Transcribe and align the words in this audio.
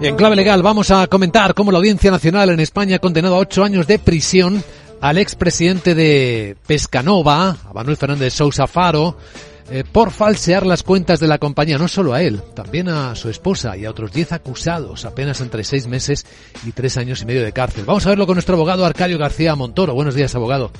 En 0.00 0.16
clave 0.16 0.36
legal 0.36 0.62
vamos 0.62 0.90
a 0.90 1.06
comentar 1.06 1.52
cómo 1.52 1.70
la 1.70 1.76
Audiencia 1.76 2.10
Nacional 2.10 2.48
en 2.48 2.60
España 2.60 2.96
ha 2.96 2.98
condenado 2.98 3.34
a 3.34 3.40
ocho 3.40 3.62
años 3.62 3.86
de 3.86 3.98
prisión 3.98 4.64
al 5.02 5.18
expresidente 5.18 5.94
de 5.94 6.56
Pescanova, 6.66 7.50
a 7.50 7.72
Manuel 7.74 7.98
Fernández 7.98 8.32
Sousa 8.32 8.66
Faro, 8.66 9.18
eh, 9.70 9.84
por 9.90 10.12
falsear 10.12 10.64
las 10.64 10.82
cuentas 10.82 11.20
de 11.20 11.28
la 11.28 11.36
compañía, 11.36 11.76
no 11.76 11.88
solo 11.88 12.14
a 12.14 12.22
él, 12.22 12.42
también 12.54 12.88
a 12.88 13.14
su 13.14 13.28
esposa 13.28 13.76
y 13.76 13.84
a 13.84 13.90
otros 13.90 14.12
diez 14.12 14.32
acusados, 14.32 15.04
apenas 15.04 15.42
entre 15.42 15.62
seis 15.62 15.86
meses 15.86 16.24
y 16.66 16.72
tres 16.72 16.96
años 16.96 17.20
y 17.20 17.26
medio 17.26 17.44
de 17.44 17.52
cárcel. 17.52 17.84
Vamos 17.84 18.06
a 18.06 18.10
verlo 18.10 18.26
con 18.26 18.36
nuestro 18.36 18.54
abogado 18.54 18.86
Arcadio 18.86 19.18
García 19.18 19.54
Montoro. 19.54 19.92
Buenos 19.94 20.14
días, 20.14 20.34
abogado. 20.34 20.70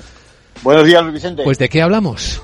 Buenos 0.63 0.87
días, 0.87 1.03
Luis 1.03 1.13
Vicente. 1.13 1.43
Pues 1.43 1.59
¿de 1.59 1.69
qué 1.69 1.83
hablamos? 1.83 2.41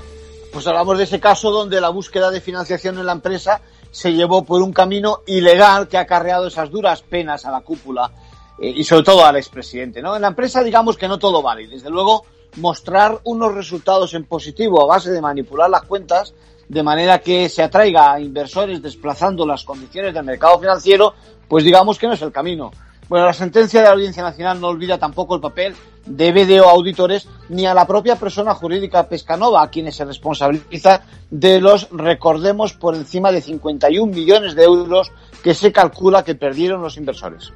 Pues 0.52 0.66
hablamos 0.68 0.98
de 0.98 1.04
ese 1.04 1.18
caso 1.18 1.50
donde 1.50 1.80
la 1.80 1.88
búsqueda 1.88 2.30
de 2.30 2.40
financiación 2.40 2.98
en 2.98 3.06
la 3.06 3.12
empresa 3.12 3.60
se 3.90 4.12
llevó 4.12 4.44
por 4.44 4.62
un 4.62 4.72
camino 4.72 5.20
ilegal 5.26 5.88
que 5.88 5.98
ha 5.98 6.02
acarreado 6.02 6.46
esas 6.46 6.70
duras 6.70 7.02
penas 7.02 7.44
a 7.44 7.50
la 7.50 7.60
cúpula 7.60 8.10
eh, 8.58 8.72
y 8.74 8.84
sobre 8.84 9.04
todo 9.04 9.24
al 9.24 9.36
expresidente. 9.36 10.02
¿no? 10.02 10.16
En 10.16 10.22
la 10.22 10.28
empresa 10.28 10.62
digamos 10.62 10.96
que 10.96 11.08
no 11.08 11.18
todo 11.18 11.42
vale. 11.42 11.66
Desde 11.66 11.90
luego 11.90 12.24
mostrar 12.56 13.20
unos 13.24 13.54
resultados 13.54 14.14
en 14.14 14.24
positivo 14.24 14.82
a 14.82 14.86
base 14.86 15.10
de 15.10 15.20
manipular 15.20 15.70
las 15.70 15.82
cuentas 15.82 16.34
de 16.68 16.82
manera 16.82 17.18
que 17.18 17.48
se 17.48 17.64
atraiga 17.64 18.12
a 18.12 18.20
inversores 18.20 18.80
desplazando 18.80 19.44
las 19.44 19.64
condiciones 19.64 20.14
del 20.14 20.24
mercado 20.24 20.58
financiero, 20.60 21.14
pues 21.48 21.64
digamos 21.64 21.98
que 21.98 22.06
no 22.06 22.12
es 22.12 22.22
el 22.22 22.30
camino. 22.30 22.70
Bueno, 23.08 23.26
la 23.26 23.32
sentencia 23.32 23.80
de 23.80 23.86
la 23.86 23.92
Audiencia 23.94 24.22
Nacional 24.22 24.60
no 24.60 24.68
olvida 24.68 24.96
tampoco 24.96 25.34
el 25.34 25.40
papel 25.40 25.74
de 26.06 26.32
BDO 26.32 26.68
Auditores 26.68 27.28
ni 27.48 27.66
a 27.66 27.74
la 27.74 27.86
propia 27.86 28.16
persona 28.16 28.54
jurídica 28.54 29.08
Pescanova, 29.08 29.62
a 29.62 29.70
quienes 29.70 29.96
se 29.96 30.04
responsabiliza 30.04 31.02
de 31.30 31.60
los, 31.60 31.88
recordemos, 31.90 32.72
por 32.72 32.94
encima 32.94 33.32
de 33.32 33.40
51 33.40 34.12
millones 34.12 34.54
de 34.54 34.64
euros 34.64 35.12
que 35.42 35.54
se 35.54 35.72
calcula 35.72 36.24
que 36.24 36.34
perdieron 36.34 36.82
los 36.82 36.96
inversores. 36.96 37.52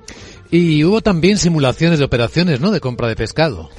Y 0.50 0.84
hubo 0.84 1.00
también 1.00 1.38
simulaciones 1.38 1.98
de 1.98 2.04
operaciones, 2.04 2.60
¿no?, 2.60 2.70
de 2.70 2.80
compra 2.80 3.08
de 3.08 3.16
pescado. 3.16 3.70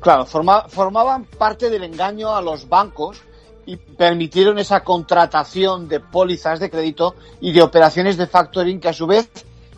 Claro, 0.00 0.26
forma, 0.26 0.68
formaban 0.68 1.24
parte 1.24 1.68
del 1.70 1.84
engaño 1.84 2.34
a 2.34 2.40
los 2.40 2.68
bancos 2.68 3.20
y 3.66 3.76
permitieron 3.76 4.58
esa 4.58 4.82
contratación 4.82 5.88
de 5.88 6.00
pólizas 6.00 6.58
de 6.58 6.70
crédito 6.70 7.14
y 7.40 7.52
de 7.52 7.62
operaciones 7.62 8.16
de 8.16 8.26
factoring 8.26 8.80
que 8.80 8.88
a 8.88 8.92
su 8.92 9.06
vez 9.06 9.28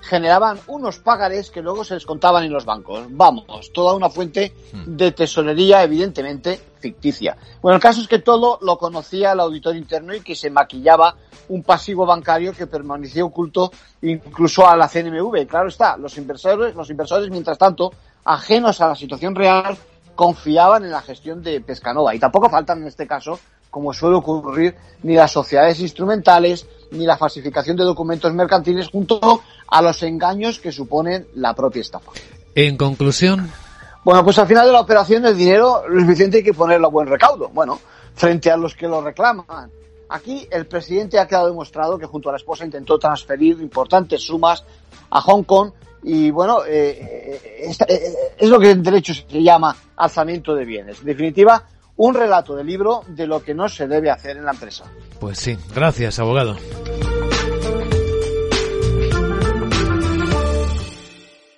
generaban 0.03 0.59
unos 0.67 0.99
pagarés 0.99 1.51
que 1.51 1.63
luego 1.63 1.85
se 1.85 1.95
descontaban 1.95 2.45
en 2.45 2.53
los 2.53 2.65
bancos. 2.65 3.07
Vamos, 3.11 3.73
toda 3.73 3.95
una 3.95 4.11
fuente 4.11 4.53
de 4.85 5.13
tesorería 5.13 5.83
evidentemente 5.83 6.61
ficticia. 6.81 7.37
Bueno, 7.63 7.77
el 7.77 7.83
caso 7.83 8.01
es 8.01 8.09
que 8.09 8.19
todo 8.19 8.59
lo 8.61 8.77
conocía 8.77 9.33
el 9.33 9.41
auditor 9.41 9.77
interno 9.77 10.15
y 10.15 10.21
que 10.21 10.35
se 10.35 10.51
maquillaba 10.51 11.15
un 11.49 11.63
pasivo 11.63 12.05
bancario 12.05 12.53
que 12.53 12.67
permanecía 12.67 13.25
oculto 13.25 13.71
incluso 14.03 14.69
a 14.69 14.77
la 14.77 14.89
CNMV. 14.89 15.47
Claro 15.47 15.69
está, 15.69 15.97
los 15.97 16.19
inversores, 16.19 16.75
los 16.75 16.91
inversores 16.91 17.31
mientras 17.31 17.57
tanto, 17.57 17.93
ajenos 18.25 18.81
a 18.81 18.89
la 18.89 18.95
situación 18.97 19.35
real, 19.35 19.77
confiaban 20.17 20.85
en 20.85 20.91
la 20.91 21.01
gestión 21.01 21.43
de 21.43 21.61
Pescanova. 21.61 22.15
Y 22.15 22.19
tampoco 22.19 22.51
faltan 22.51 22.83
en 22.83 22.89
este 22.89 23.07
caso, 23.07 23.39
como 23.73 23.95
suele 23.95 24.17
ocurrir, 24.17 24.77
ni 25.03 25.15
las 25.15 25.33
sociedades 25.33 25.81
instrumentales, 25.81 26.67
ni 26.91 27.07
la 27.07 27.17
falsificación 27.17 27.75
de 27.75 27.85
documentos 27.85 28.31
mercantiles 28.35 28.89
junto 28.89 29.41
a 29.67 29.81
los 29.81 30.03
engaños 30.03 30.61
que 30.61 30.71
suponen 30.71 31.27
la 31.37 31.55
propia 31.55 31.81
estafa. 31.81 32.13
En 32.55 32.77
conclusión. 32.77 33.51
Bueno, 34.05 34.23
pues 34.23 34.39
al 34.39 34.47
final 34.47 34.67
de 34.67 34.73
la 34.75 34.81
operación 34.81 35.25
el 35.25 35.39
dinero 35.39 35.89
lo 35.89 36.03
suficiente 36.03 36.37
hay 36.37 36.45
que 36.45 36.53
ponerlo 36.53 36.89
a 36.89 36.91
buen 36.91 37.09
recaudo. 37.09 37.49
Bueno, 37.49 37.81
frente 38.15 38.51
a 38.51 38.59
los 38.59 38.75
que 38.75 38.87
lo 38.87 39.01
reclaman. 39.01 39.71
Aquí 40.11 40.47
el 40.51 40.67
presidente 40.67 41.19
ha 41.19 41.27
quedado 41.27 41.47
demostrado 41.47 41.99
que 41.99 42.05
junto 42.05 42.29
a 42.29 42.33
la 42.33 42.37
esposa 42.37 42.67
intentó 42.67 42.99
transferir 42.99 43.59
importantes 43.59 44.23
sumas 44.23 44.63
a 45.09 45.23
Hong 45.23 45.45
Kong 45.45 45.73
y 46.03 46.31
bueno, 46.31 46.63
eh, 46.67 47.41
eh, 47.41 47.75
eh, 47.89 48.15
es 48.37 48.49
lo 48.51 48.61
que 48.61 48.73
en 48.73 48.83
derecho 48.83 49.15
se 49.15 49.43
llama 49.43 49.75
alzamiento 49.97 50.55
de 50.55 50.67
bienes. 50.67 51.01
En 51.01 51.07
definitiva, 51.07 51.65
un 52.05 52.15
relato 52.15 52.57
de 52.57 52.65
libro 52.65 53.05
de 53.07 53.29
lo 53.29 53.45
que 53.45 53.55
no 53.55 53.69
se 53.69 53.87
debe 53.87 54.11
hacer 54.11 54.37
en 54.37 54.45
la 54.45 54.51
empresa. 54.51 54.85
Pues 55.21 55.39
sí, 55.39 55.57
gracias, 55.73 56.19
abogado. 56.19 56.57